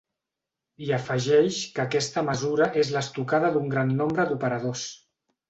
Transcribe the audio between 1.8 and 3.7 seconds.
aquesta mesura és l’estocada